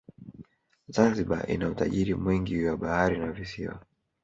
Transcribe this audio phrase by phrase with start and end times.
[0.93, 3.75] zanzibar ina utajiri mwingi wa bahari na visiwa